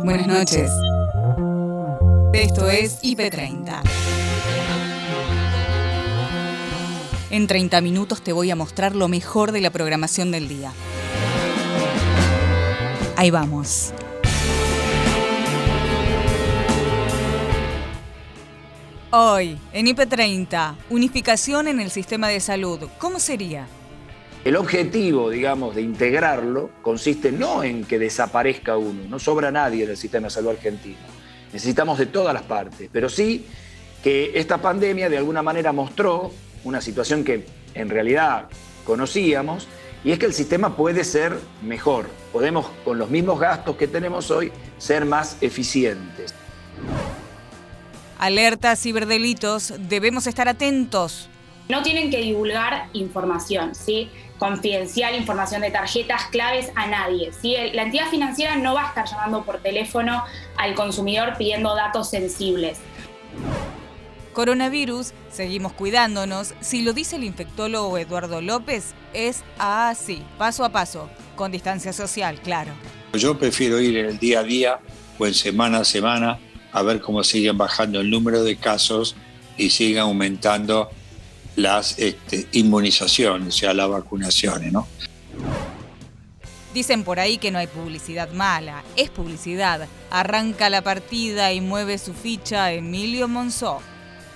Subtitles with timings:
[0.00, 0.70] Buenas noches.
[2.32, 3.82] Esto es IP30.
[7.30, 10.72] En 30 minutos te voy a mostrar lo mejor de la programación del día.
[13.16, 13.92] Ahí vamos.
[19.10, 22.88] Hoy, en IP30, unificación en el sistema de salud.
[22.98, 23.68] ¿Cómo sería?
[24.44, 29.90] El objetivo, digamos, de integrarlo consiste no en que desaparezca uno, no sobra nadie en
[29.90, 30.98] el sistema de salud argentino.
[31.52, 33.46] Necesitamos de todas las partes, pero sí
[34.02, 36.32] que esta pandemia de alguna manera mostró
[36.64, 38.48] una situación que en realidad
[38.84, 39.68] conocíamos,
[40.02, 42.08] y es que el sistema puede ser mejor.
[42.32, 46.34] Podemos, con los mismos gastos que tenemos hoy, ser más eficientes.
[48.18, 51.28] Alerta ciberdelitos, debemos estar atentos.
[51.68, 54.10] No tienen que divulgar información, ¿sí?
[54.42, 57.30] Confidencial, información de tarjetas, claves a nadie.
[57.40, 57.54] ¿sí?
[57.74, 60.24] La entidad financiera no va a estar llamando por teléfono
[60.56, 62.78] al consumidor pidiendo datos sensibles.
[64.32, 66.54] Coronavirus, seguimos cuidándonos.
[66.60, 72.40] Si lo dice el infectólogo Eduardo López, es así, paso a paso, con distancia social,
[72.40, 72.72] claro.
[73.12, 74.80] Yo prefiero ir en el día a día
[75.20, 76.40] o en semana a semana
[76.72, 79.14] a ver cómo siguen bajando el número de casos
[79.56, 80.90] y siguen aumentando
[81.56, 84.86] las este, inmunizaciones, o sea, las vacunaciones, ¿no?
[86.74, 89.86] Dicen por ahí que no hay publicidad mala, es publicidad.
[90.10, 93.82] Arranca la partida y mueve su ficha Emilio Monzó.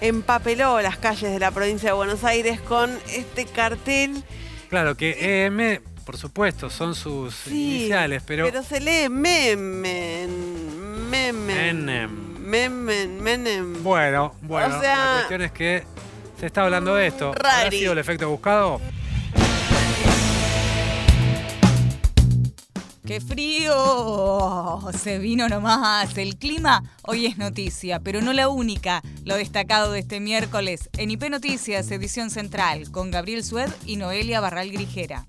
[0.03, 4.23] Empapeló las calles de la provincia de Buenos Aires con este cartel.
[4.69, 8.45] Claro, que EM, por supuesto, son sus iniciales, pero...
[8.45, 11.09] Pero se lee Memen.
[11.09, 12.27] Memen.
[12.47, 13.83] Memen, Menem.
[13.83, 15.85] Bueno, bueno, la cuestión es que
[16.39, 17.33] se está hablando de esto.
[17.43, 18.81] ¿Ha sido el efecto buscado?
[23.07, 24.81] ¡Qué frío!
[24.93, 26.19] Se vino nomás.
[26.19, 29.01] El clima hoy es noticia, pero no la única.
[29.25, 34.41] Lo destacado de este miércoles en IP Noticias, edición central, con Gabriel Sued y Noelia
[34.41, 35.25] Barral Grijera.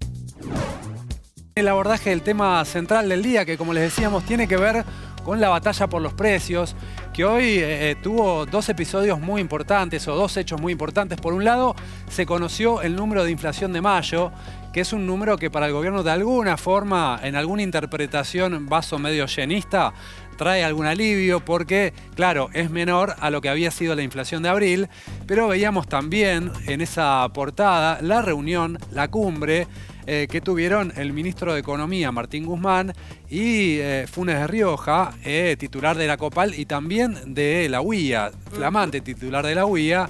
[1.53, 4.83] El abordaje del tema central del día, que como les decíamos, tiene que ver
[5.27, 6.73] con la batalla por los precios,
[7.13, 11.19] que hoy eh, eh, tuvo dos episodios muy importantes o dos hechos muy importantes.
[11.19, 11.75] Por un lado,
[12.09, 14.31] se conoció el número de inflación de mayo,
[14.71, 18.99] que es un número que para el gobierno de alguna forma, en alguna interpretación vaso
[18.99, 19.91] medio llenista,
[20.37, 24.49] trae algún alivio porque, claro, es menor a lo que había sido la inflación de
[24.49, 24.87] abril,
[25.25, 29.67] pero veíamos también en esa portada la reunión, la cumbre
[30.09, 32.93] eh, que tuvieron el ministro de Economía, Martín Guzmán,
[33.29, 38.31] y eh, Funes de Rioja, eh, titular de la COPAL y también de la UIA,
[38.51, 40.09] flamante titular de la UIA,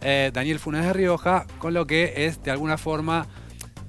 [0.00, 3.26] Daniel Funes de Rioja, con lo que es de alguna forma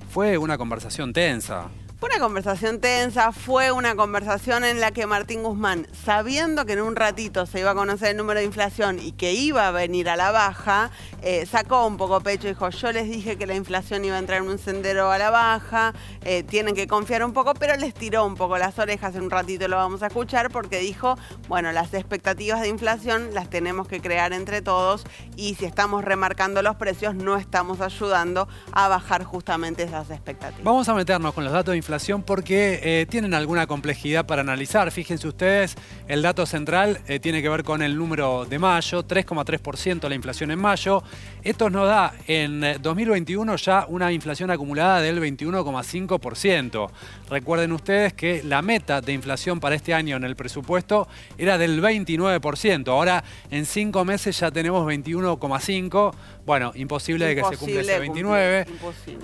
[0.09, 1.67] fue una conversación tensa.
[1.99, 6.81] Fue una conversación tensa, fue una conversación en la que Martín Guzmán, sabiendo que en
[6.81, 10.07] un ratito se iba a conocer el número de inflación y que iba a venir
[10.07, 13.53] a la baja, eh, sacó un poco pecho y dijo, yo les dije que la
[13.53, 15.93] inflación iba a entrar en un sendero a la baja,
[16.23, 19.29] eh, tienen que confiar un poco, pero les tiró un poco las orejas, en un
[19.29, 21.17] ratito lo vamos a escuchar, porque dijo,
[21.49, 25.03] bueno, las expectativas de inflación las tenemos que crear entre todos
[25.35, 30.63] y si estamos remarcando los precios no estamos ayudando a bajar justamente esas expectativas.
[30.63, 31.88] Vamos a meternos con los datos de inflación
[32.25, 34.91] porque eh, tienen alguna complejidad para analizar.
[34.91, 35.75] Fíjense ustedes,
[36.07, 40.51] el dato central eh, tiene que ver con el número de mayo, 3,3% la inflación
[40.51, 41.01] en mayo.
[41.43, 46.89] Esto nos da en 2021 eh, ya una inflación acumulada del 21,5%.
[47.31, 51.07] Recuerden ustedes que la meta de inflación para este año en el presupuesto
[51.39, 52.87] era del 29%.
[52.89, 56.13] Ahora en cinco meses ya tenemos 21,5%.
[56.49, 58.65] Bueno, imposible, de que se cumpla ese 29.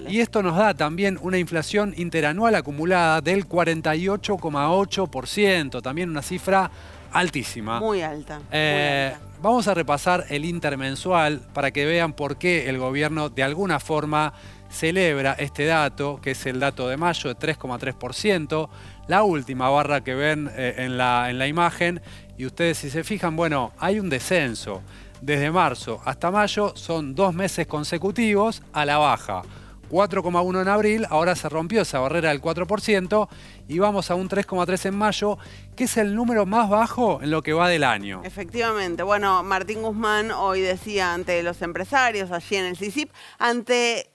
[0.07, 5.81] y esto nos da también una inflación interanual acumulada del 48,8%.
[5.81, 6.69] También una cifra
[7.11, 7.79] altísima.
[7.79, 8.41] Muy alta.
[8.51, 13.79] Eh, vamos a repasar el intermensual para que vean por qué el gobierno de alguna
[13.79, 14.31] forma
[14.69, 18.69] celebra este dato, que es el dato de mayo de 3,3%,
[19.07, 22.03] la última barra que ven eh, en, la, en la imagen,
[22.37, 24.83] y ustedes si se fijan, bueno, hay un descenso
[25.25, 29.41] desde marzo hasta mayo son dos meses consecutivos a la baja.
[29.89, 33.27] 4,1 en abril, ahora se rompió esa barrera del 4%
[33.67, 35.37] y vamos a un 3,3 en mayo,
[35.75, 38.21] que es el número más bajo en lo que va del año.
[38.23, 44.09] Efectivamente, bueno, Martín Guzmán hoy decía ante los empresarios allí en el CICIP, ante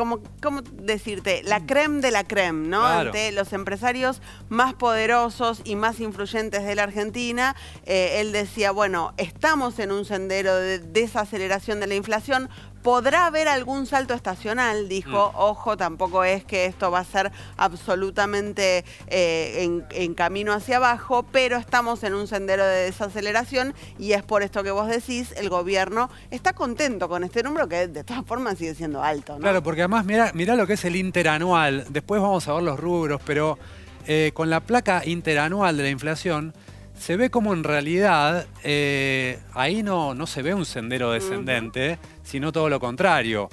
[0.00, 1.42] como, ¿cómo decirte?
[1.44, 2.86] La creme de la creme, ¿no?
[2.86, 7.54] Ante los empresarios más poderosos y más influyentes de la Argentina,
[7.84, 12.48] eh, él decía, bueno, estamos en un sendero de desaceleración de la inflación,
[12.82, 15.32] Podrá haber algún salto estacional, dijo.
[15.32, 15.38] Mm.
[15.38, 21.24] Ojo, tampoco es que esto va a ser absolutamente eh, en, en camino hacia abajo,
[21.30, 25.48] pero estamos en un sendero de desaceleración y es por esto que vos decís, el
[25.48, 29.34] gobierno está contento con este número que de todas formas sigue siendo alto.
[29.34, 29.40] ¿no?
[29.40, 31.86] Claro, porque además mira, mira lo que es el interanual.
[31.90, 33.58] Después vamos a ver los rubros, pero
[34.06, 36.54] eh, con la placa interanual de la inflación
[36.98, 41.98] se ve como en realidad eh, ahí no, no se ve un sendero descendente,
[42.30, 43.48] sino todo lo contrario.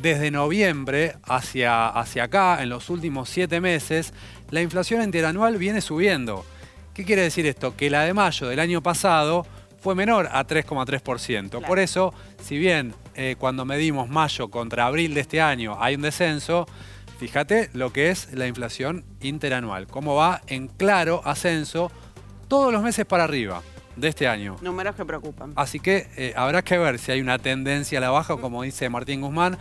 [0.00, 4.14] Desde noviembre hacia, hacia acá, en los últimos siete meses,
[4.50, 6.46] la inflación interanual viene subiendo.
[6.94, 7.76] ¿Qué quiere decir esto?
[7.76, 9.46] Que la de mayo del año pasado
[9.80, 11.64] fue menor a 3,3%.
[11.66, 16.02] Por eso, si bien eh, cuando medimos mayo contra abril de este año hay un
[16.02, 16.66] descenso,
[17.18, 21.92] fíjate lo que es la inflación interanual, cómo va en claro ascenso
[22.48, 23.62] todos los meses para arriba
[23.96, 24.56] de este año.
[24.60, 25.52] Números que preocupan.
[25.56, 28.88] Así que eh, habrá que ver si hay una tendencia a la baja, como dice
[28.88, 29.58] Martín Guzmán.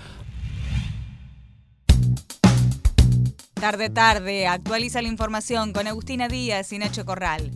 [3.54, 7.52] Tarde, tarde, actualiza la información con Agustina Díaz y Nacho Corral.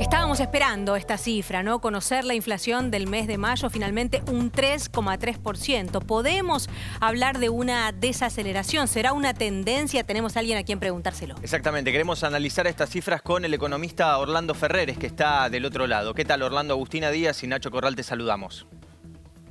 [0.00, 1.80] Estábamos esperando esta cifra, ¿no?
[1.80, 6.04] Conocer la inflación del mes de mayo, finalmente un 3,3%.
[6.04, 6.68] ¿Podemos
[7.00, 8.88] hablar de una desaceleración?
[8.88, 10.04] ¿Será una tendencia?
[10.04, 11.36] Tenemos a alguien a quien preguntárselo.
[11.42, 16.14] Exactamente, queremos analizar estas cifras con el economista Orlando Ferreres, que está del otro lado.
[16.14, 16.74] ¿Qué tal, Orlando?
[16.74, 18.66] Agustina Díaz y Nacho Corral, te saludamos.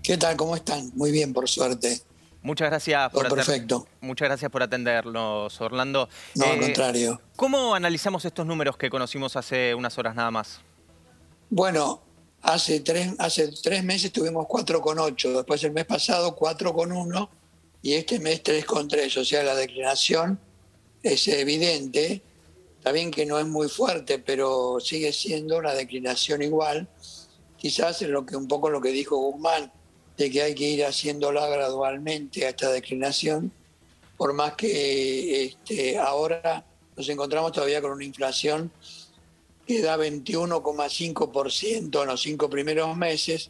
[0.03, 0.35] ¿Qué tal?
[0.35, 0.91] ¿Cómo están?
[0.95, 2.01] Muy bien, por suerte.
[2.43, 3.87] Muchas gracias por atender- perfecto.
[4.01, 6.09] Muchas gracias por atendernos, Orlando.
[6.35, 7.21] No, al Eh, contrario.
[7.35, 10.59] ¿Cómo analizamos estos números que conocimos hace unas horas nada más?
[11.49, 12.01] Bueno,
[12.41, 17.29] hace tres, hace tres meses tuvimos 4,8, después el mes pasado 4,1
[17.83, 19.17] y este mes 3,3.
[19.17, 20.39] O sea, la declinación
[21.03, 22.21] es evidente.
[22.77, 26.87] Está bien que no es muy fuerte, pero sigue siendo una declinación igual.
[27.57, 29.71] Quizás es lo que un poco lo que dijo Guzmán,
[30.21, 33.51] de que hay que ir haciéndola gradualmente a esta declinación,
[34.17, 36.63] por más que este, ahora
[36.95, 38.71] nos encontramos todavía con una inflación
[39.65, 43.49] que da 21,5% en los cinco primeros meses,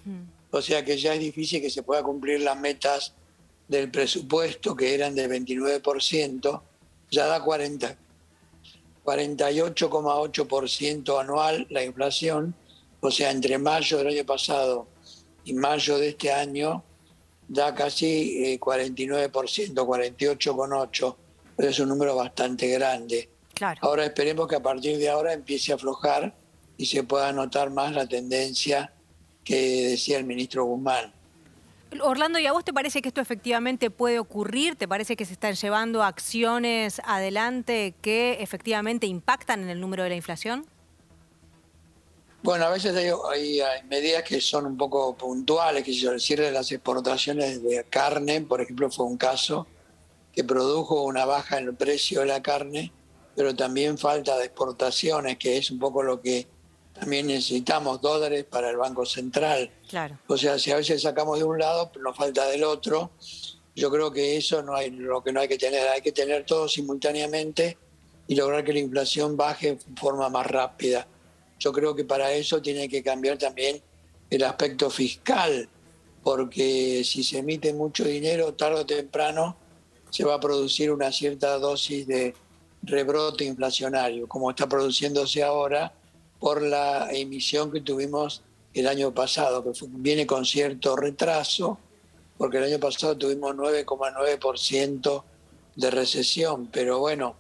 [0.50, 3.16] o sea que ya es difícil que se pueda cumplir las metas
[3.68, 6.62] del presupuesto que eran del 29%,
[7.10, 7.98] ya da 40,
[9.04, 12.56] 48,8% anual la inflación,
[13.02, 14.88] o sea, entre mayo del año pasado
[15.46, 16.84] y mayo de este año
[17.48, 21.16] da casi eh, 49%, 48,8%,
[21.56, 23.30] pero es un número bastante grande.
[23.54, 23.80] Claro.
[23.84, 26.34] Ahora esperemos que a partir de ahora empiece a aflojar
[26.78, 28.94] y se pueda notar más la tendencia
[29.44, 31.14] que decía el ministro Guzmán.
[32.00, 34.76] Orlando, ¿y a vos te parece que esto efectivamente puede ocurrir?
[34.76, 40.10] ¿Te parece que se están llevando acciones adelante que efectivamente impactan en el número de
[40.10, 40.66] la inflación?
[42.44, 46.46] Bueno, a veces hay, hay- hay medidas que son un poco puntuales, que el cierre
[46.46, 49.68] de las exportaciones de carne, por ejemplo, fue un caso
[50.34, 52.92] que produjo una baja en el precio de la carne,
[53.36, 56.48] pero también falta de exportaciones, que es un poco lo que
[56.94, 59.72] también necesitamos dólares para el Banco Central.
[59.88, 60.18] Claro.
[60.28, 63.12] O sea, si a veces sacamos de un lado, pero nos falta del otro.
[63.76, 66.46] Yo creo que eso no hay lo que no hay que tener, hay que tener
[66.46, 67.78] todo simultáneamente
[68.28, 71.08] y lograr que la inflación baje en forma más rápida.
[71.62, 73.80] Yo creo que para eso tiene que cambiar también
[74.32, 75.70] el aspecto fiscal,
[76.24, 79.56] porque si se emite mucho dinero, tarde o temprano
[80.10, 82.34] se va a producir una cierta dosis de
[82.82, 85.94] rebrote inflacionario, como está produciéndose ahora
[86.40, 88.42] por la emisión que tuvimos
[88.74, 91.78] el año pasado, que viene con cierto retraso,
[92.40, 95.24] porque el año pasado tuvimos 9,9%
[95.76, 97.36] de recesión, pero bueno,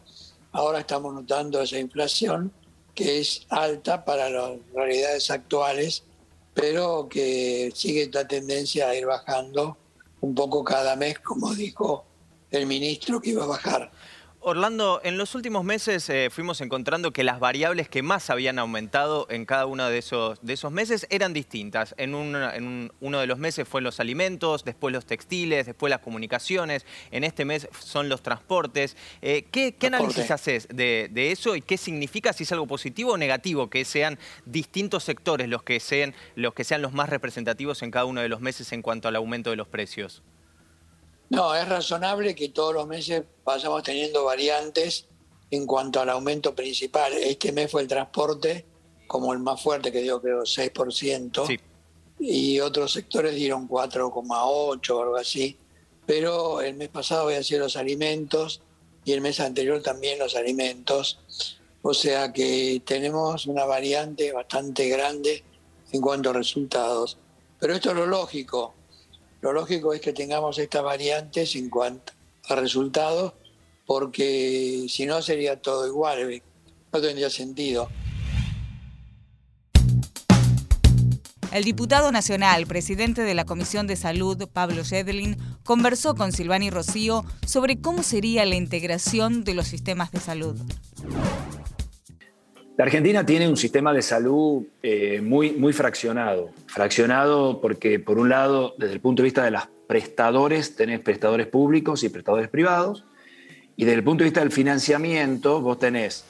[0.51, 2.51] ahora estamos notando esa inflación
[2.95, 6.03] que es alta para las realidades actuales,
[6.53, 9.77] pero que sigue la tendencia a ir bajando
[10.19, 12.05] un poco cada mes, como dijo
[12.51, 13.91] el ministro que iba a bajar.
[14.43, 19.27] Orlando, en los últimos meses eh, fuimos encontrando que las variables que más habían aumentado
[19.29, 21.93] en cada uno de esos, de esos meses eran distintas.
[21.97, 25.91] En, un- en un- uno de los meses fue los alimentos, después los textiles, después
[25.91, 28.97] las comunicaciones, en este mes son los transportes.
[29.21, 33.11] Eh, ¿qué, qué análisis haces de, de eso y qué significa si es algo positivo
[33.11, 37.83] o negativo que sean distintos sectores los que sean los, que sean los más representativos
[37.83, 40.23] en cada uno de los meses en cuanto al aumento de los precios?
[41.31, 45.05] No, es razonable que todos los meses vayamos teniendo variantes
[45.49, 47.13] en cuanto al aumento principal.
[47.13, 48.65] Este mes fue el transporte
[49.07, 51.57] como el más fuerte, que dio creo 6%, Sí.
[52.19, 55.57] y otros sectores dieron 4,8 o algo así.
[56.05, 58.61] Pero el mes pasado habían sido los alimentos
[59.05, 61.17] y el mes anterior también los alimentos.
[61.81, 65.43] O sea que tenemos una variante bastante grande
[65.93, 67.17] en cuanto a resultados.
[67.57, 68.73] Pero esto es lo lógico
[69.41, 72.13] lo lógico es que tengamos estas variantes en cuanto
[72.47, 73.33] a resultados,
[73.85, 76.41] porque si no sería todo igual,
[76.93, 77.89] no tendría sentido.
[81.51, 87.25] El diputado nacional, presidente de la Comisión de Salud, Pablo Yedlin, conversó con Silvani Rocío
[87.45, 90.55] sobre cómo sería la integración de los sistemas de salud.
[92.77, 96.51] La Argentina tiene un sistema de salud eh, muy, muy fraccionado.
[96.67, 101.47] Fraccionado porque, por un lado, desde el punto de vista de los prestadores, tenés prestadores
[101.47, 103.03] públicos y prestadores privados.
[103.75, 106.23] Y desde el punto de vista del financiamiento, vos tenés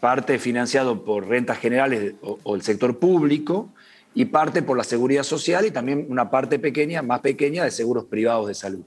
[0.00, 3.70] parte financiado por rentas generales o, o el sector público
[4.14, 8.04] y parte por la seguridad social y también una parte pequeña, más pequeña, de seguros
[8.04, 8.84] privados de salud.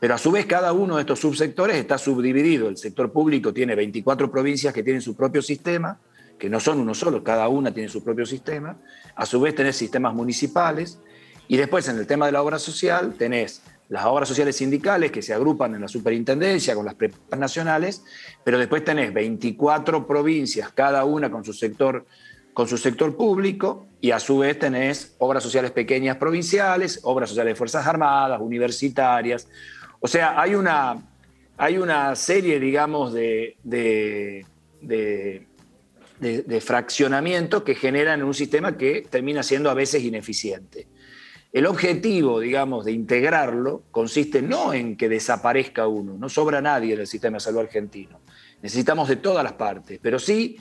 [0.00, 2.68] Pero a su vez cada uno de estos subsectores está subdividido.
[2.68, 5.98] El sector público tiene 24 provincias que tienen su propio sistema,
[6.44, 8.76] que no son uno solo, cada una tiene su propio sistema.
[9.14, 11.00] A su vez tenés sistemas municipales.
[11.48, 15.22] Y después en el tema de la obra social tenés las obras sociales sindicales que
[15.22, 18.04] se agrupan en la superintendencia con las prepas nacionales,
[18.44, 22.04] pero después tenés 24 provincias, cada una con su sector
[22.52, 27.52] con su sector público y a su vez tenés obras sociales pequeñas provinciales, obras sociales
[27.52, 29.48] de Fuerzas Armadas, universitarias.
[29.98, 31.02] O sea, hay una,
[31.56, 33.56] hay una serie, digamos, de,
[36.60, 40.86] fraccionamientos que generan un sistema que termina siendo a veces ineficiente.
[41.52, 47.00] El objetivo, digamos, de integrarlo consiste no en que desaparezca uno, no sobra nadie en
[47.00, 48.20] el sistema de salud argentino.
[48.60, 50.56] Necesitamos de todas las partes, pero sí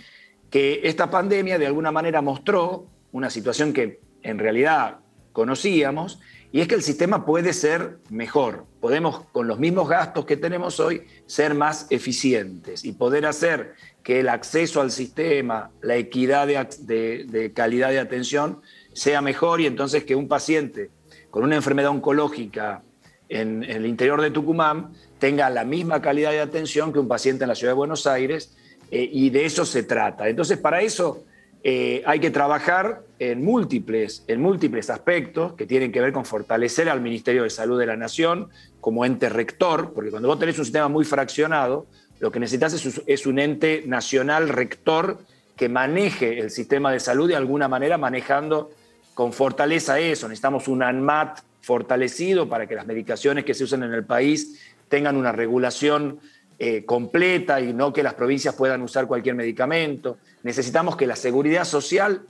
[0.50, 5.00] que esta pandemia de alguna manera mostró una situación que en realidad
[5.32, 6.20] conocíamos,
[6.52, 8.68] y es que el sistema puede ser mejor.
[8.80, 14.20] Podemos, con los mismos gastos que tenemos hoy, ser más eficientes y poder hacer que
[14.20, 20.16] el acceso al sistema, la equidad de, calidad de atención sea mejor y entonces que
[20.16, 20.90] un paciente
[21.32, 22.84] con una enfermedad oncológica
[23.30, 27.48] en, el interior de Tucumán tenga la misma calidad de atención que un paciente en
[27.48, 28.56] la ciudad de Buenos Aires
[28.92, 30.28] eh, y de eso se trata.
[30.28, 31.24] Entonces, para eso
[31.64, 36.90] eh, hay que trabajar en múltiples, en múltiples aspectos que tienen que ver con fortalecer
[36.90, 38.50] al Ministerio de Salud de la Nación
[38.82, 41.88] como ente rector, porque cuando vos tenés un sistema muy fraccionado,
[42.24, 45.20] lo que necesitas es, un ente nacional rector
[45.58, 48.72] que maneje el sistema de salud de alguna manera, manejando
[49.14, 50.30] con fortaleza eso.
[50.30, 55.18] Necesitamos un ANMAT fortalecido para que las medicaciones que se usan en el país tengan
[55.18, 56.22] una regulación
[56.60, 60.16] eh, completa y no que las provincias puedan usar cualquier medicamento.
[60.44, 62.22] Necesitamos que la seguridad social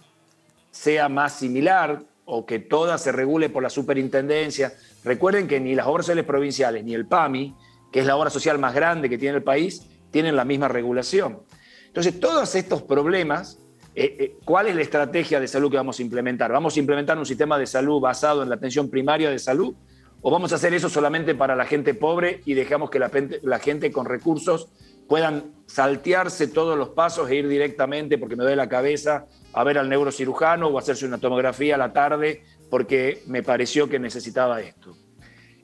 [0.71, 4.73] sea más similar o que toda se regule por la superintendencia.
[5.03, 7.53] Recuerden que ni las obras sociales provinciales ni el PAMI,
[7.93, 11.43] que es la obra social más grande que tiene el país, tienen la misma regulación.
[11.85, 13.59] Entonces, todos estos problemas,
[13.93, 16.51] eh, eh, ¿cuál es la estrategia de salud que vamos a implementar?
[16.51, 19.75] ¿Vamos a implementar un sistema de salud basado en la atención primaria de salud?
[20.23, 23.91] ¿O vamos a hacer eso solamente para la gente pobre y dejamos que la gente,
[23.91, 24.69] con recursos
[25.07, 29.77] puedan saltearse todos los pasos e ir directamente porque me duele la cabeza a ver
[29.77, 34.95] al neurocirujano o hacerse una tomografía a la tarde porque me pareció que necesitaba esto?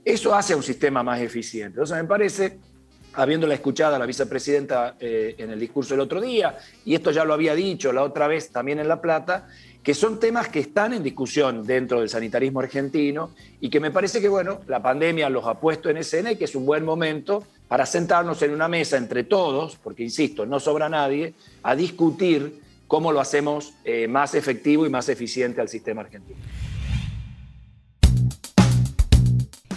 [0.04, 1.76] Eso hace a un sistema más eficiente.
[1.76, 2.58] Entonces me parece,
[3.14, 7.26] habiéndola escuchado a la vicepresidenta eh, en el discurso del otro día, y esto ya
[7.26, 9.48] lo había dicho la otra vez también en La Plata,
[9.84, 14.20] que son temas que están en discusión dentro del sanitarismo argentino y que me parece
[14.20, 17.44] que, bueno, la pandemia los ha puesto en escena y que es un buen momento
[17.68, 23.12] para sentarnos en una mesa entre todos, porque, insisto, no sobra nadie, a discutir cómo
[23.12, 26.40] lo hacemos eh, más efectivo y más eficiente al sistema argentino.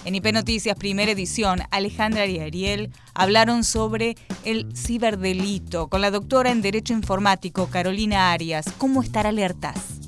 [0.04, 6.50] En IP Noticias, primera edición, Alejandra y Ariel hablaron sobre el ciberdelito con la doctora
[6.50, 8.64] en Derecho Informático, Carolina Arias.
[8.78, 10.00] ¿Cómo estar alertas?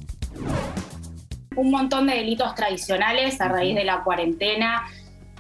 [1.55, 4.83] Un montón de delitos tradicionales a raíz de la cuarentena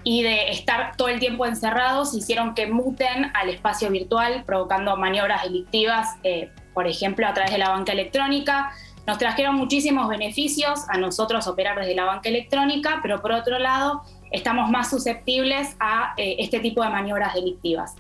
[0.04, 5.42] y de estar todo el tiempo encerrados hicieron que muten al espacio virtual, provocando maniobras
[5.42, 8.70] delictivas, eh, por ejemplo, a través de la banca electrónica.
[9.04, 14.02] Nos trajeron muchísimos beneficios a nosotros operar desde la banca electrónica, pero por otro lado,
[14.35, 17.95] estamos más susceptibles a eh, este tipo de maniobras delictivas.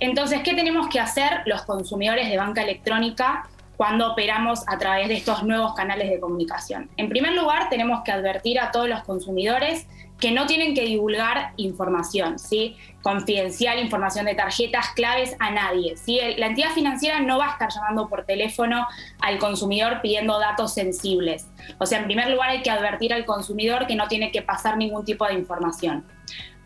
[0.00, 5.14] Entonces, ¿qué tenemos que hacer los consumidores de banca electrónica cuando operamos a través de
[5.14, 6.88] estos nuevos canales de comunicación?
[6.96, 9.86] En primer lugar, tenemos que advertir a todos los consumidores
[10.20, 12.76] que no tienen que divulgar información, ¿sí?
[13.02, 15.96] confidencial, información de tarjetas claves a nadie.
[15.96, 16.18] ¿sí?
[16.38, 18.86] La entidad financiera no va a estar llamando por teléfono
[19.20, 21.46] al consumidor pidiendo datos sensibles.
[21.78, 24.76] O sea, en primer lugar hay que advertir al consumidor que no tiene que pasar
[24.76, 26.04] ningún tipo de información.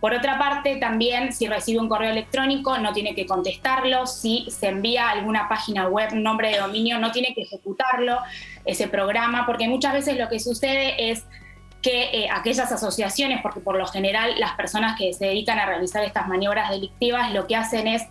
[0.01, 4.69] Por otra parte, también si recibe un correo electrónico no tiene que contestarlo, si se
[4.69, 8.19] envía a alguna página web, nombre de dominio, no tiene que ejecutarlo,
[8.65, 11.27] ese programa, porque muchas veces lo que sucede es
[11.83, 16.05] que eh, aquellas asociaciones, porque por lo general las personas que se dedican a realizar
[16.05, 18.03] estas maniobras delictivas lo que hacen es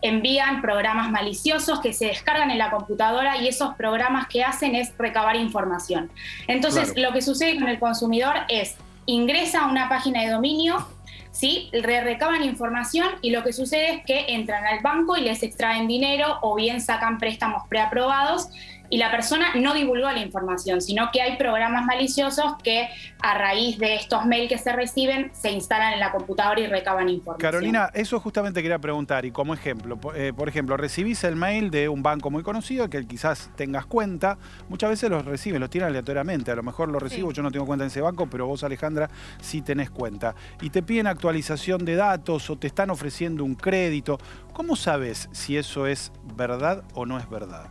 [0.00, 4.96] envían programas maliciosos que se descargan en la computadora y esos programas que hacen es
[4.96, 6.10] recabar información.
[6.46, 10.86] Entonces, lo que sucede con el consumidor es ingresa a una página de dominio,
[11.32, 11.70] ¿sí?
[11.72, 16.38] recaban información y lo que sucede es que entran al banco y les extraen dinero
[16.42, 18.48] o bien sacan préstamos preaprobados
[18.90, 22.88] y la persona no divulgó la información, sino que hay programas maliciosos que
[23.20, 27.08] a raíz de estos mails que se reciben se instalan en la computadora y recaban
[27.08, 27.50] información.
[27.50, 31.88] Carolina, eso justamente quería preguntar y como ejemplo, eh, por ejemplo, recibís el mail de
[31.88, 36.50] un banco muy conocido que quizás tengas cuenta, muchas veces los recibes, los tiran aleatoriamente,
[36.50, 39.10] a lo mejor lo recibo, yo no tengo cuenta en ese banco, pero vos Alejandra
[39.40, 44.18] sí tenés cuenta y te piden actualización de datos o te están ofreciendo un crédito,
[44.52, 47.68] ¿cómo sabes si eso es verdad o no es verdad?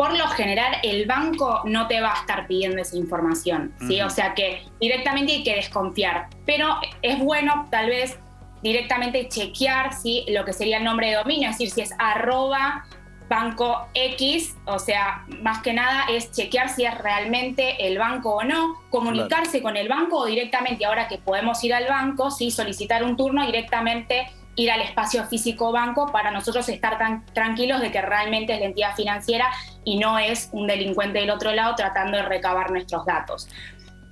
[0.00, 4.00] Por lo general el banco no te va a estar pidiendo esa información, ¿sí?
[4.00, 8.18] O sea que directamente hay que desconfiar, pero es bueno tal vez
[8.62, 10.24] directamente chequear ¿sí?
[10.28, 12.86] lo que sería el nombre de dominio, es decir, si es arroba
[13.28, 18.42] banco X, o sea, más que nada es chequear si es realmente el banco o
[18.42, 22.50] no, comunicarse con el banco o directamente, ahora que podemos ir al banco, ¿sí?
[22.50, 24.30] solicitar un turno directamente
[24.60, 28.66] ir al espacio físico banco para nosotros estar tan tranquilos de que realmente es la
[28.66, 29.50] entidad financiera
[29.84, 33.48] y no es un delincuente del otro lado tratando de recabar nuestros datos.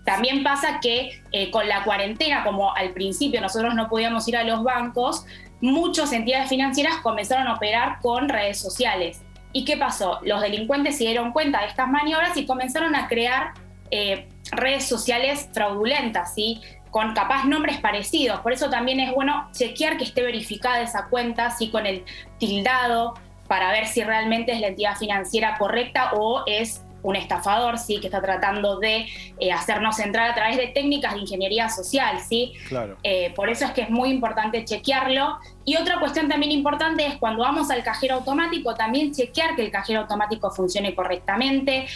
[0.04, 4.44] También pasa que eh, con la cuarentena, como al principio nosotros no podíamos ir a
[4.44, 5.26] los bancos,
[5.60, 9.20] muchas entidades financieras comenzaron a operar con redes sociales.
[9.52, 10.18] ¿Y qué pasó?
[10.22, 13.52] Los delincuentes se dieron cuenta de estas maniobras y comenzaron a crear
[13.90, 16.62] eh, redes sociales fraudulentas, ¿sí?
[16.90, 18.40] Con capaz nombres parecidos.
[18.40, 22.04] Por eso también es bueno chequear que esté verificada esa cuenta, así con el
[22.38, 23.14] tildado,
[23.46, 28.08] para ver si realmente es la entidad financiera correcta o es un estafador, sí, que
[28.08, 29.06] está tratando de
[29.38, 32.54] eh, hacernos entrar a través de técnicas de ingeniería social, sí.
[32.68, 32.96] Claro.
[33.02, 35.38] Eh, por eso es que es muy importante chequearlo.
[35.64, 39.70] Y otra cuestión también importante es cuando vamos al cajero automático, también chequear que el
[39.70, 41.86] cajero automático funcione correctamente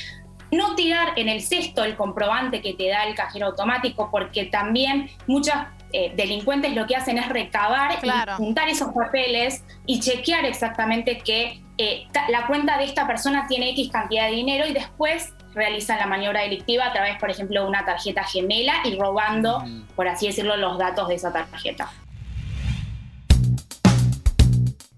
[0.53, 5.11] no tirar en el cesto el comprobante que te da el cajero automático, porque también
[5.27, 5.55] muchos
[5.93, 11.63] eh, delincuentes lo que hacen es recabar y juntar esos papeles y chequear exactamente que
[11.79, 16.07] eh, la cuenta de esta persona tiene X cantidad de dinero y después realizan la
[16.07, 19.65] maniobra delictiva a través, por ejemplo, de una tarjeta gemela y robando,
[19.97, 21.91] por así decirlo, los datos de esa tarjeta.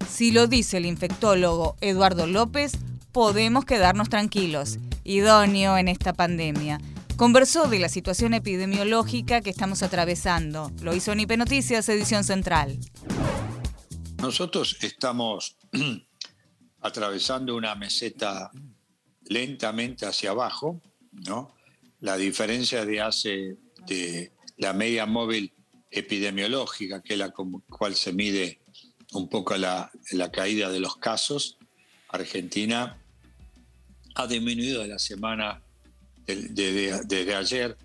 [0.07, 2.77] Si lo dice el infectólogo Eduardo López,
[3.15, 6.81] podemos quedarnos tranquilos idóneo en esta pandemia.
[7.15, 10.69] Conversó de la situación epidemiológica que estamos atravesando.
[10.81, 12.77] Lo hizo en IP Noticias, edición central.
[14.17, 15.55] Nosotros estamos
[16.81, 18.51] atravesando una meseta
[19.29, 20.81] lentamente hacia abajo,
[21.13, 21.55] ¿no?
[22.01, 23.55] La diferencia de hace
[23.87, 25.53] de la media móvil
[25.89, 28.59] epidemiológica, que es la con cual se mide
[29.13, 31.57] un poco la, la caída de los casos,
[32.09, 33.01] Argentina
[34.15, 35.61] ha disminuido de la semana
[36.25, 37.77] desde ayer,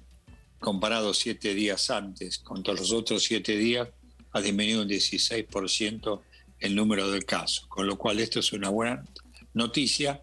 [0.58, 3.88] comparado siete días antes, contra los otros siete días,
[4.32, 6.22] ha disminuido un 16%
[6.60, 9.04] el número de casos, con lo cual esto es una buena
[9.54, 10.22] noticia.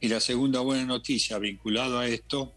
[0.00, 2.54] Y la segunda buena noticia vinculada a esto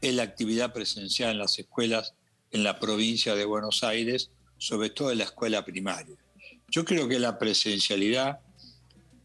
[0.00, 2.14] es la actividad presencial en las escuelas
[2.52, 6.16] en la provincia de Buenos Aires, sobre todo en la escuela primaria.
[6.68, 8.40] Yo creo que la presencialidad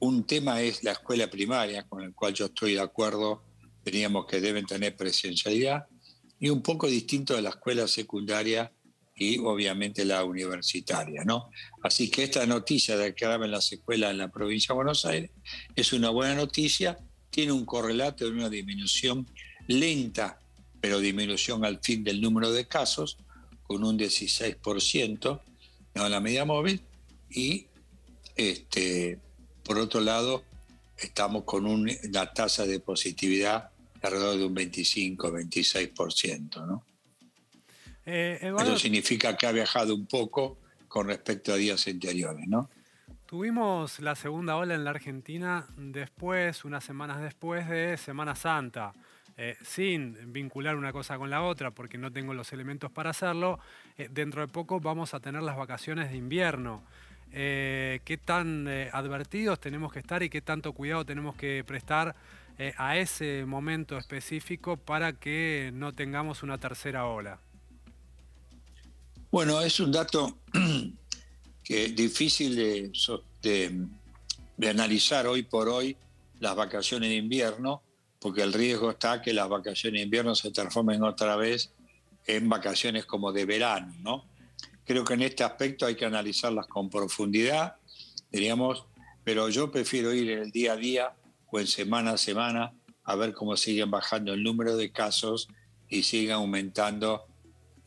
[0.06, 3.44] un tema es la escuela primaria, con el cual yo estoy de acuerdo,
[3.84, 5.88] teníamos que deben tener presencialidad,
[6.40, 8.72] y un poco distinto de la escuela secundaria
[9.16, 11.50] y obviamente la universitaria, ¿no?
[11.82, 15.32] Así que esta noticia de que en las escuelas en la provincia de Buenos Aires
[15.76, 16.98] es una buena noticia,
[17.30, 19.30] tiene un correlato de una disminución
[19.68, 20.40] lenta,
[20.82, 23.18] pero disminución al fin del número de casos,
[23.64, 25.42] con un 16%
[25.96, 26.82] en la media móvil,
[27.30, 27.68] y
[28.36, 29.20] este,
[29.66, 30.44] por otro lado,
[30.98, 36.68] estamos con una tasa de positividad alrededor de un 25-26%.
[36.68, 36.86] ¿no?
[38.06, 42.48] Eh, Eso significa que ha viajado un poco con respecto a días anteriores.
[42.48, 42.70] ¿no?
[43.26, 48.94] Tuvimos la segunda ola en la Argentina después, unas semanas después de Semana Santa.
[49.38, 53.60] Eh, sin vincular una cosa con la otra, porque no tengo los elementos para hacerlo,
[53.98, 56.86] eh, dentro de poco vamos a tener las vacaciones de invierno.
[57.38, 62.16] Eh, qué tan eh, advertidos tenemos que estar y qué tanto cuidado tenemos que prestar
[62.58, 67.38] eh, a ese momento específico para que no tengamos una tercera ola.
[69.32, 70.38] Bueno, es un dato
[71.64, 73.86] que es difícil de,
[74.70, 75.98] analizar hoy por hoy
[76.40, 77.84] las vacaciones de invierno,
[78.18, 81.70] porque el riesgo está que las vacaciones de invierno se transformen otra vez
[82.28, 84.24] en vacaciones como de verano, ¿no?
[84.86, 87.76] Creo que en este aspecto hay que analizarlas con profundidad,
[88.32, 88.86] diríamos,
[89.24, 91.14] pero yo prefiero ir en el día a día
[91.50, 95.48] o en semana a semana a ver cómo siguen bajando el número de casos
[95.90, 97.26] y siguen aumentando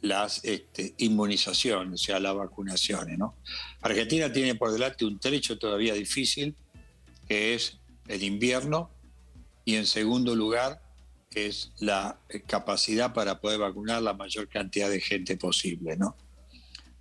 [0.01, 3.19] las este, inmunizaciones, o sea, las vacunaciones.
[3.19, 3.35] ¿no?
[3.83, 6.55] Argentina tiene por delante un trecho todavía difícil,
[7.29, 8.91] que es el invierno,
[9.65, 10.81] y en segundo lugar
[11.35, 15.97] es la capacidad para poder vacunar la mayor cantidad de gente posible.
[15.97, 16.17] ¿no?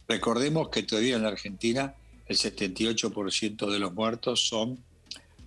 [0.07, 1.95] Recordemos que todavía en la Argentina
[2.27, 4.83] el 78% de los muertos son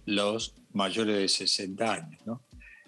[0.07, 2.41] los mayores de 60 años, ¿no?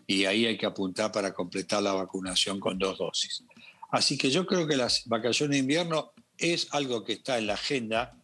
[0.06, 3.44] y ahí hay que apuntar para completar la vacunación con dos dosis.
[3.90, 7.54] Así que yo creo que las vacaciones de invierno es algo que está en la
[7.54, 8.18] agenda,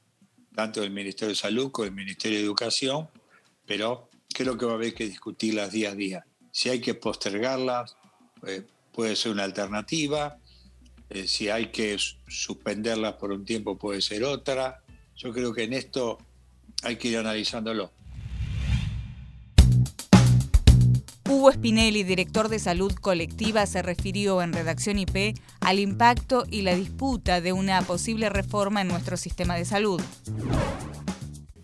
[0.55, 3.09] tanto del Ministerio de Salud como del Ministerio de Educación,
[3.67, 6.27] pero creo que va a haber que discutirlas día a día.
[6.51, 7.97] Si hay que postergarlas,
[8.47, 10.39] eh, puede ser una alternativa,
[11.11, 11.97] eh, si hay que
[12.29, 14.83] suspenderlas por un tiempo, puede ser otra.
[15.17, 16.19] Yo creo que en esto
[16.83, 17.91] hay que ir analizándolo.
[21.29, 26.75] Hugo Spinelli, director de salud colectiva, se refirió en Redacción IP al impacto y la
[26.75, 30.01] disputa de una posible reforma en nuestro sistema de salud.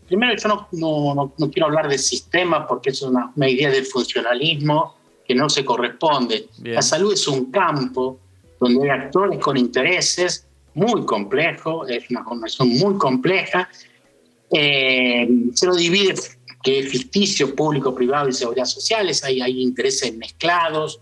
[0.06, 5.48] Primero, yo no, quiero hablar de sistema porque es una, idea de funcionalismo que no
[5.48, 6.48] se corresponde.
[6.62, 8.20] La salud es un campo
[8.64, 13.68] donde hay actores con intereses muy complejos, es una conversación muy compleja.
[14.50, 16.14] Eh, se lo divide
[16.62, 21.00] que es ficticio, público, privado y seguridad sociales, hay, hay intereses mezclados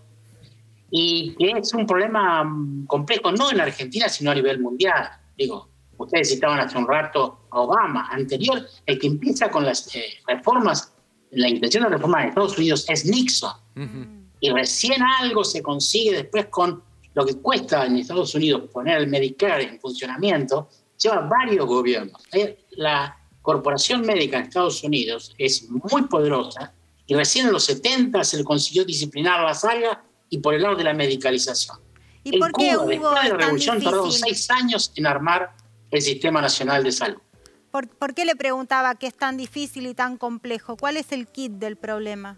[0.91, 5.09] y que es un problema mm, complejo, no en Argentina, sino a nivel mundial.
[5.37, 10.03] Digo, ustedes citaban hace un rato a Obama, anterior, el que empieza con las eh,
[10.27, 10.93] reformas,
[11.31, 13.53] la intención de reforma de Estados Unidos es Nixon.
[14.41, 19.07] Y recién algo se consigue después con lo que cuesta en Estados Unidos poner el
[19.07, 22.21] Medicare en funcionamiento, lleva varios gobiernos.
[22.31, 26.73] Eh, la, corporación médica en Estados Unidos es muy poderosa
[27.05, 30.77] y recién en los 70 se le consiguió disciplinar la saga y por el lado
[30.77, 31.77] de la medicalización.
[32.23, 35.53] ¿Y por qué Cuba, después de la revolución, tardó seis años en armar
[35.93, 37.19] el Sistema Nacional de Salud.
[37.69, 40.77] ¿Por, qué le preguntaba qué es tan difícil y tan complejo?
[40.77, 42.37] ¿Cuál es el kit del problema?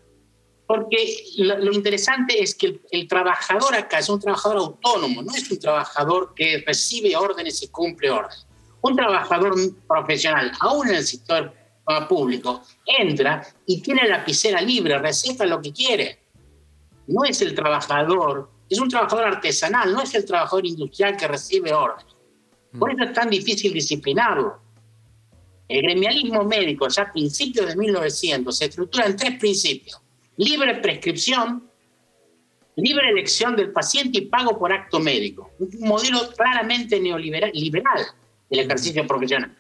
[0.68, 5.60] Porque lo, interesante es que el, trabajador acá es un trabajador autónomo, no es un
[5.60, 8.48] trabajador que recibe órdenes y cumple órdenes
[8.88, 9.56] un trabajador
[9.88, 11.52] profesional, aún en el sector
[12.08, 16.20] público, entra y tiene la lapicera libre, receta lo que quiere.
[17.08, 21.74] No es el trabajador, es un trabajador artesanal, no es el trabajador industrial que recibe
[21.74, 22.14] órdenes.
[22.78, 24.60] Por eso es tan difícil disciplinarlo.
[25.68, 30.00] El gremialismo médico, ya a principios de 1900, se estructura en tres principios.
[30.38, 31.70] Libre prescripción,
[32.76, 35.52] libre elección del paciente y pago por acto médico.
[35.60, 38.06] Un modelo claramente neoliberal liberal
[38.50, 39.56] el ejercicio profesional.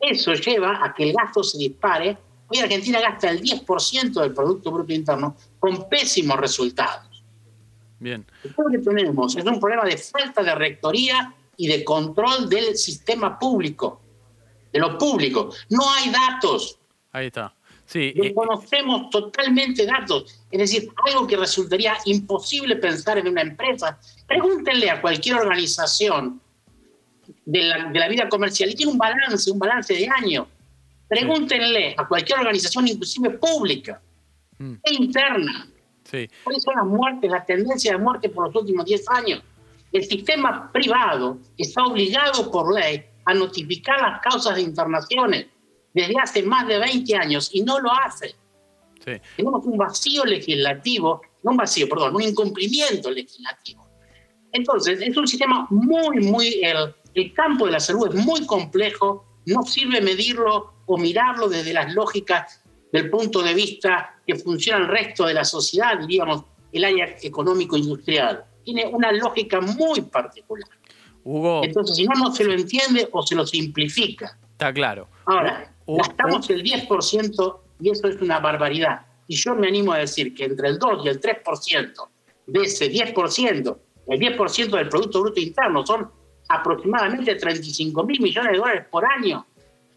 [0.00, 2.16] Eso lleva a que el gasto se dispare.
[2.48, 7.24] Hoy Argentina gasta el 10% del Producto Bruto Interno con pésimos resultados.
[7.98, 8.24] Bien.
[8.56, 13.38] Lo que tenemos es un problema de falta de rectoría y de control del sistema
[13.38, 14.00] público,
[14.72, 15.50] de lo público.
[15.68, 16.78] No hay datos.
[17.12, 17.54] Ahí está.
[17.90, 18.12] Sí.
[18.14, 20.40] Desconocemos totalmente datos.
[20.48, 23.98] Es decir, algo que resultaría imposible pensar en una empresa.
[24.28, 26.40] Pregúntenle a cualquier organización
[27.44, 30.46] de la, vida comercial y tiene un balance, un balance de año.
[31.08, 34.00] Pregúntenle a cualquier organización, inclusive pública
[34.58, 34.74] mm.
[34.84, 35.68] e interna,
[36.44, 39.42] cuáles son las muertes, la tendencia de muerte por los últimos 10 años.
[39.90, 45.46] El sistema privado está obligado por ley a notificar las causas de internaciones
[45.92, 48.34] desde hace más de 20 años y no lo hace.
[49.36, 53.86] Tenemos un vacío legislativo, no un vacío, perdón, un incumplimiento legislativo.
[54.52, 56.60] Entonces, es un sistema muy, muy
[57.14, 61.92] el campo de la salud es muy complejo, no sirve medirlo o mirarlo desde las
[61.92, 67.16] lógicas del punto de vista que funciona el resto de la sociedad, diríamos, el área
[67.22, 68.44] económico-industrial.
[68.64, 70.68] Tiene una lógica muy particular.
[71.24, 71.62] Hugo.
[71.64, 74.38] Entonces, si no, no se lo entiende o se lo simplifica.
[74.52, 75.08] Está claro.
[75.26, 79.06] Ahora, gastamos el 10% y eso es una barbaridad.
[79.26, 82.08] Y yo me animo a decir que entre el 2 y el 3%
[82.46, 86.10] de ese 10%, el 10% del Producto Bruto Interno son
[86.48, 89.46] aproximadamente 35 mil millones de dólares por año.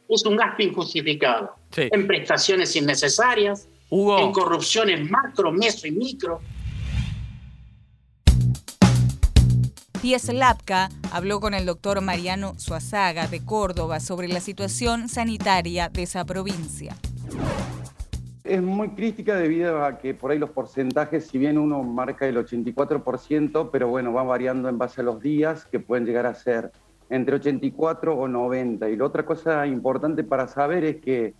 [0.07, 1.55] Es un gasto injustificado.
[1.75, 6.41] En prestaciones innecesarias, en corrupciones macro, meso y micro.
[10.03, 16.03] Pies Lapka habló con el doctor Mariano Suazaga de Córdoba sobre la situación sanitaria de
[16.03, 16.93] esa provincia.
[18.43, 22.35] es muy crítica debido a que por ahí los porcentajes, si bien uno marca el
[22.35, 26.73] 84%, pero bueno, va variando en base a los días, que pueden llegar a ser
[27.09, 28.89] entre 84 o 90.
[28.89, 31.33] Y la otra cosa importante para saber es que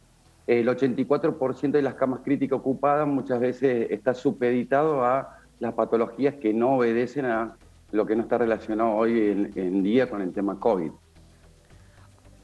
[0.47, 6.53] el 84% de las camas críticas ocupadas muchas veces está supeditado a las patologías que
[6.53, 7.57] no obedecen a
[7.93, 10.91] lo que no está relacionado hoy en, día con el tema COVID.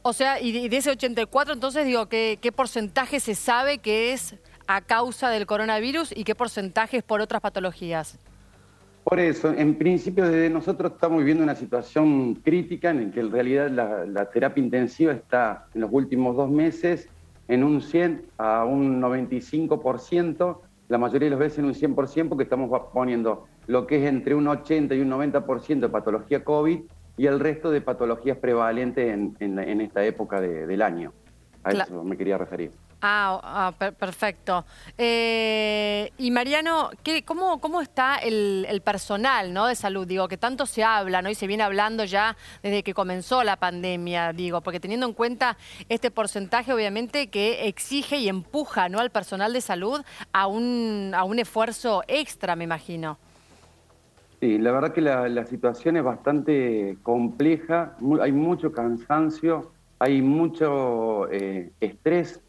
[0.04, 4.36] O sea, y de ese 84, entonces digo, ¿qué, ¿qué porcentaje se sabe que es
[4.68, 8.18] a causa del coronavirus y qué porcentaje es por otras patologías?
[9.04, 13.32] Por eso, en principio desde nosotros estamos viviendo una situación crítica en la que en
[13.32, 17.10] realidad la, la, terapia intensiva está en los últimos dos meses
[17.48, 20.60] en un 100 a un 95%,
[20.90, 24.34] la mayoría de las veces en un 100% porque estamos poniendo lo que es entre
[24.34, 26.80] un 80 y un 90% de patología COVID
[27.18, 31.14] y el resto de patologías prevalentes en, esta época del año.
[31.64, 32.72] A eso me quería referir.
[33.00, 34.66] Ah, ah perfecto.
[34.98, 39.68] Eh, y Mariano, ¿qué, cómo, ¿cómo está el, personal ¿no?
[39.68, 40.08] de salud?
[40.08, 41.30] Digo, que tanto se habla ¿no?
[41.30, 45.58] y se viene hablando ya desde que comenzó la pandemia, digo, porque teniendo en cuenta
[45.90, 49.00] este porcentaje, obviamente, que exige y empuja ¿no?
[49.00, 50.02] al personal de salud
[50.34, 53.20] a un, a un esfuerzo extra, me imagino.
[54.40, 61.72] Sí, la verdad que la, situación es bastante compleja, hay mucho cansancio, hay mucho eh,
[61.82, 62.40] estrés,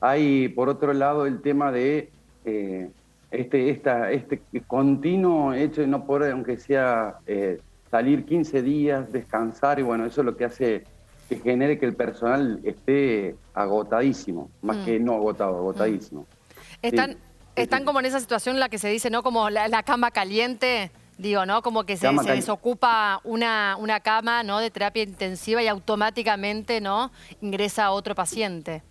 [0.00, 2.10] hay por otro lado el tema de
[2.46, 2.90] eh,
[3.30, 9.78] este, esta, este continuo hecho de no poder, aunque sea eh, salir 15 días, descansar,
[9.78, 10.84] y bueno, eso es lo que hace
[11.28, 14.84] que genere que el personal esté agotadísimo, más mm.
[14.86, 16.22] que no agotado, agotadísimo.
[16.22, 16.86] Mm.
[16.86, 17.16] Están,
[17.54, 19.22] están como en esa situación en la que se dice, ¿no?
[19.22, 20.90] Como la cama caliente.
[21.18, 21.62] Digo, ¿no?
[21.62, 24.58] Como que se, desocupa una, una, cama ¿no?
[24.58, 27.12] de terapia intensiva y automáticamente ¿no?
[27.40, 28.82] ingresa otro paciente.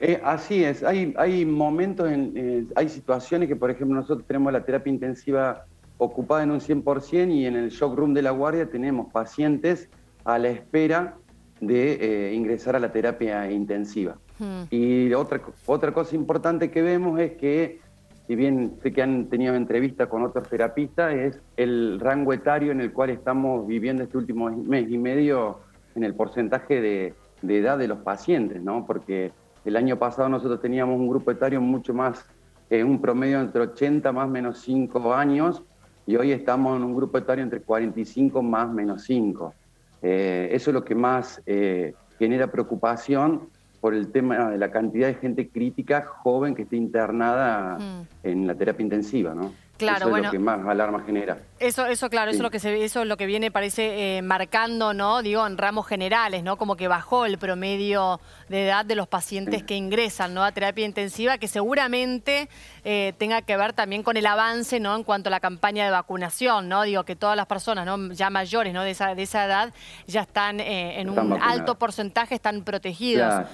[0.00, 4.52] Eh, así es, hay, hay momentos, en, eh, hay situaciones que, por ejemplo, nosotros tenemos
[4.52, 5.64] la terapia intensiva
[5.96, 9.88] ocupada en un 100% y en el shock room de la guardia tenemos pacientes
[10.24, 11.16] a la espera
[11.60, 14.18] de eh, ingresar a la terapia intensiva.
[14.38, 14.64] Hmm.
[14.70, 17.80] Y otra, otra cosa importante que vemos es que
[18.28, 22.82] si bien sé que han tenido entrevista con otros terapistas, es el rango etario en
[22.82, 25.60] el cual estamos viviendo este último mes y medio
[25.94, 28.84] en el porcentaje de, edad de los pacientes, ¿no?
[28.84, 29.32] Porque
[29.64, 32.26] el año pasado nosotros teníamos un grupo etario mucho más,
[32.68, 35.62] eh, un promedio entre 80 más menos 5 años,
[36.04, 39.54] y hoy estamos en un grupo etario entre 45 más menos 5.
[40.02, 43.48] Eh, eso es lo que más eh, genera preocupación
[43.80, 48.06] por el tema de la cantidad de gente crítica joven que está internada mm.
[48.24, 49.52] en la terapia intensiva, ¿no?
[49.78, 51.38] Claro, eso es lo que más alarma genera.
[51.60, 54.22] Eso, eso claro, eso es lo que se eso es lo que viene, parece, eh,
[54.22, 55.22] marcando, ¿no?
[55.22, 56.56] Digo, en ramos generales, ¿no?
[56.56, 60.44] Como que bajó el promedio de edad de los pacientes que ingresan, ¿no?
[60.44, 62.48] A terapia intensiva, que seguramente
[62.84, 64.96] eh, tenga que ver también con el avance, ¿no?
[64.96, 66.82] En cuanto a la campaña de vacunación, ¿no?
[66.82, 68.12] Digo, que todas las personas, ¿no?
[68.12, 68.82] Ya mayores, ¿no?
[68.82, 69.72] De esa, de esa edad
[70.06, 73.46] ya están eh, en un alto porcentaje, están protegidos.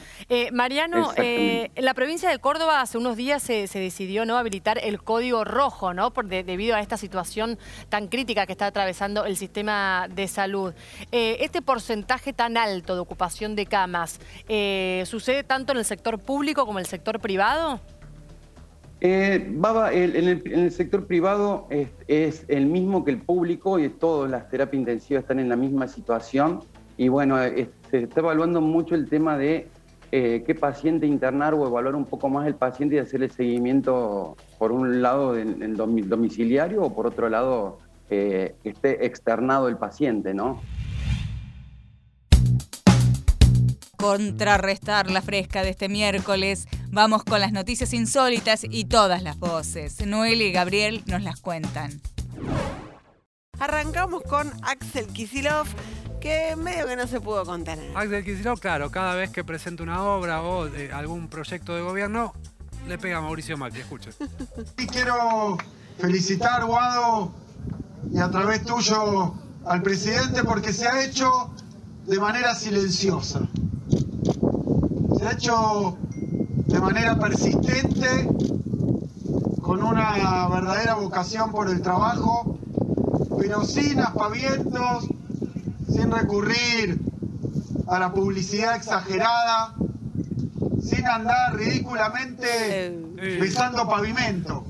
[0.52, 4.36] Mariano, en la provincia de Córdoba hace unos días se, se decidió, ¿no?
[4.36, 6.10] Habilitar el código rojo, ¿no?
[6.10, 10.74] debido a esta situación tan crítica que está atravesando el sistema de salud.
[11.12, 16.18] Eh, este porcentaje tan alto de ocupación de camas, eh, ¿sucede tanto en el sector
[16.18, 17.80] público como en el sector privado?
[19.00, 21.68] Eh, Baba, en, el, sector privado
[22.08, 25.88] es, el mismo que el público y todas las terapias intensivas están en la misma
[25.88, 26.60] situación.
[26.96, 27.36] Y bueno,
[27.90, 29.68] se está evaluando mucho el tema de
[30.16, 34.70] eh, qué paciente internar o evaluar un poco más el paciente y hacerle seguimiento, por
[34.70, 37.78] un lado, en, domiciliario o por otro lado,
[38.10, 40.60] eh, que esté externado el paciente, ¿no?
[44.04, 50.04] Contrarrestar la fresca de este miércoles, vamos con las noticias insólitas y todas las voces.
[50.04, 52.02] Noel y Gabriel nos las cuentan.
[53.58, 55.66] Arrancamos con Axel Kisilov
[56.20, 57.96] que medio que no se pudo contener.
[57.96, 62.34] Axel Kicillof, claro, cada vez que presenta una obra o algún proyecto de gobierno,
[62.86, 64.10] le pega a Mauricio Macri, escuche.
[64.76, 65.56] Y quiero
[65.98, 67.32] felicitar, Guado,
[68.12, 69.32] y a través tuyo
[69.64, 71.54] al presidente porque se ha hecho
[72.04, 73.48] de manera silenciosa.
[75.24, 75.96] Ha hecho
[76.66, 78.28] de manera persistente,
[79.62, 82.58] con una verdadera vocación por el trabajo,
[83.38, 85.08] pero sin aspavientos,
[85.88, 87.00] sin recurrir
[87.86, 89.74] a la publicidad exagerada,
[90.82, 92.94] sin andar ridículamente
[93.40, 94.66] besando pavimento.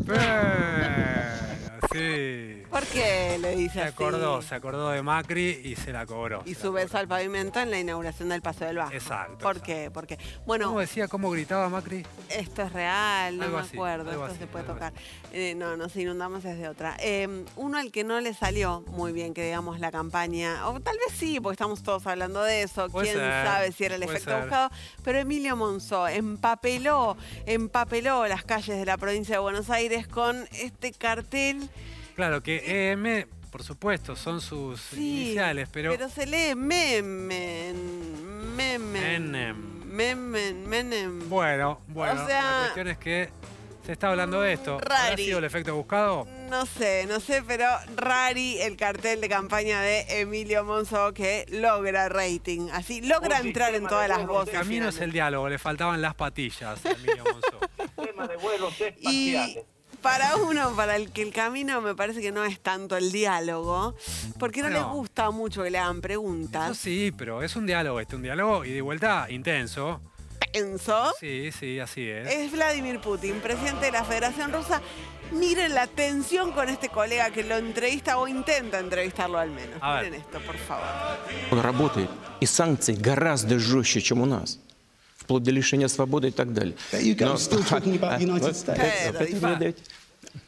[1.93, 2.54] Sí.
[2.75, 3.89] ¿Por qué le dice Se así?
[3.91, 6.43] acordó, se acordó de Macri y se la cobró.
[6.45, 8.93] Y su beso al pavimento en la inauguración del Paseo del Bajo.
[8.93, 9.39] Exacto.
[9.39, 9.93] ¿Por qué?
[9.95, 12.05] Porque, bueno, ¿Cómo decía, cómo gritaba Macri?
[12.31, 14.93] esto es real, no Algo me así, acuerdo, esto así, se puede tocar.
[15.33, 16.97] Eh, no, nos inundamos es de otra.
[16.99, 20.97] Eh, uno al que no le salió muy bien, que digamos, la campaña, o tal
[20.99, 24.03] vez sí, porque estamos todos hablando de eso, Puede quién ser, sabe si era el
[24.03, 24.41] efecto ser.
[24.41, 24.71] buscado,
[25.05, 30.91] pero Emilio Monzó empapeló, empapeló las calles de la provincia de Buenos Aires con este
[30.91, 31.71] cartel
[32.15, 35.91] Claro, que EM, por supuesto, son sus Sí, iniciales, pero...
[35.93, 41.29] Pero se lee memen, memen, memen, menem.
[41.29, 43.31] Bueno, bueno, O sea- la cuestión es que
[43.85, 44.75] se está hablando de esto.
[44.75, 45.25] ¿Habrá Rari.
[45.25, 46.27] sido el efecto buscado?
[46.49, 52.09] No sé, no sé, pero rari el cartel de campaña de Emilio Monzó que logra
[52.09, 52.69] rating.
[52.73, 54.55] Así, logra Un entrar en todas de las vuelos voces.
[54.55, 57.61] El camino es el diálogo, le faltaban las patillas a Emilio Monzó.
[59.01, 59.37] Y
[60.04, 63.96] para uno, para el que el camino me parece que no es tanto el diálogo,
[64.38, 64.76] porque no, No.
[64.78, 66.72] les gusta mucho que le hagan preguntas.
[66.72, 70.00] Eso sí, pero es un diálogo, este, un diálogo y de vuelta intenso.
[70.54, 71.14] Intenso.
[71.20, 72.28] Sí, sí, así es.
[72.34, 74.82] Es Vladimir Putin, presidente de la Federación Rusa.
[75.32, 79.78] Miren la tensión con este colega que lo entrevista o intenta entrevistarlo al menos.
[79.82, 80.06] A ver.
[80.06, 80.86] Miren esto, por favor.
[81.52, 84.58] Он работает, и санкции гораздо жестче, чем у нас.
[85.25, 86.75] Вплоть до лишения свободы и так далее.
[86.93, 87.37] Но-
[89.59, 89.83] даете.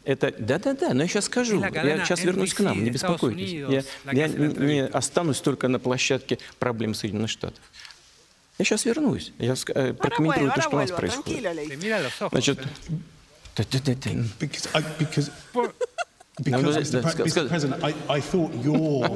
[0.05, 1.63] Это, да-да-да, но я сейчас скажу.
[1.63, 3.53] Я сейчас вернусь к нам, не беспокойтесь.
[3.53, 7.61] Я, я не, останусь только на площадке проблем Соединенных Штатов.
[8.59, 9.33] Я сейчас вернусь.
[9.39, 11.43] Я э, прокомментирую то, что у нас происходит.
[12.31, 12.59] Значит.
[14.39, 15.31] Because, I, because,
[16.43, 17.49] because no, Mr.
[17.49, 19.09] President, I, I thought your,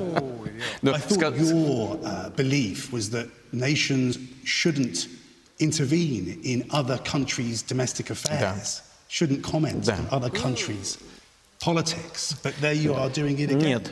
[0.82, 5.08] No, I thought your uh, belief was that nations shouldn't
[5.60, 10.98] intervene in other countries' domestic affairs, shouldn't comment on other countries'
[11.60, 12.34] politics.
[12.42, 13.60] But there you are doing it again.
[13.60, 13.90] Нет.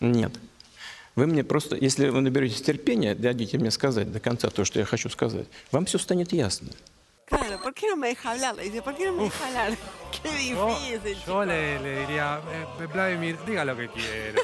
[0.00, 0.32] Нет.
[1.16, 4.84] Вы мне просто, если вы наберетесь терпения, дадите мне сказать до конца то, что я
[4.84, 6.70] хочу сказать, вам все станет ясно.
[7.30, 8.54] Claro, ¿por qué no me deja hablar?
[8.56, 9.78] Le dice, ¿por qué no me deja hablar?
[10.30, 11.16] Qué difícil.
[11.26, 12.40] Yo le, le diría,
[12.80, 14.40] eh, Vladimir, diga lo que quiera.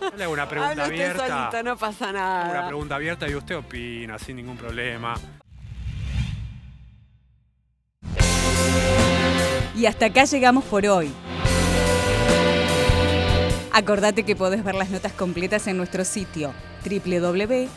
[0.00, 1.50] Yo le hago una pregunta Hable usted abierta.
[1.50, 2.66] solito, no pasa Hago Una nada.
[2.66, 5.14] pregunta abierta y usted opina sin ningún problema.
[9.74, 11.10] Y hasta acá llegamos por hoy.
[13.72, 16.52] Acordate que podés ver las notas completas en nuestro sitio
[16.84, 17.74] www.ip.digital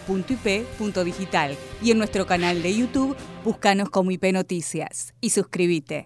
[1.81, 6.05] y en nuestro canal de YouTube, búscanos como IP Noticias y suscríbete.